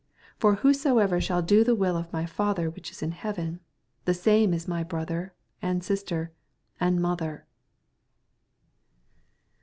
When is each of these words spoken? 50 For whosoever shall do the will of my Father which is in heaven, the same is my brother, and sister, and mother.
50 0.37 0.39
For 0.39 0.55
whosoever 0.61 1.21
shall 1.21 1.43
do 1.43 1.63
the 1.63 1.75
will 1.75 1.95
of 1.95 2.11
my 2.11 2.25
Father 2.25 2.71
which 2.71 2.89
is 2.89 3.03
in 3.03 3.11
heaven, 3.11 3.59
the 4.05 4.15
same 4.15 4.51
is 4.51 4.67
my 4.67 4.81
brother, 4.81 5.31
and 5.61 5.83
sister, 5.83 6.31
and 6.79 6.99
mother. 6.99 7.45